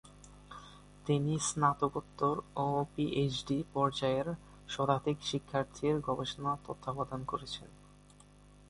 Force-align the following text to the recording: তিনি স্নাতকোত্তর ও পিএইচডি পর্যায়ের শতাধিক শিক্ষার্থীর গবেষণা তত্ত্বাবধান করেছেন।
তিনি 1.05 1.33
স্নাতকোত্তর 1.39 2.35
ও 2.57 2.67
পিএইচডি 2.93 3.57
পর্যায়ের 3.73 4.27
শতাধিক 4.69 5.17
শিক্ষার্থীর 5.21 5.95
গবেষণা 5.99 6.51
তত্ত্বাবধান 6.65 7.21
করেছেন। 7.25 7.69